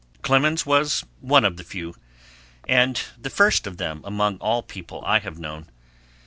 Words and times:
Clemens 0.23 0.65
was 0.65 1.05
one 1.19 1.45
of 1.45 1.57
the 1.57 1.63
few, 1.63 1.93
and 2.67 2.99
the 3.21 3.29
first 3.29 3.67
of 3.67 3.77
them 3.77 4.01
among 4.03 4.37
all 4.39 4.63
the 4.63 4.67
people 4.67 5.03
I 5.05 5.19
have 5.19 5.37
known. 5.37 5.67